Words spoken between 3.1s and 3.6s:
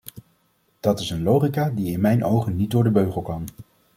kan.